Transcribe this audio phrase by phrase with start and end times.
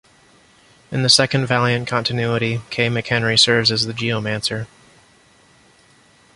[0.91, 4.65] In the second Valiant continuity, Kay McHenry serves as the Geomancer.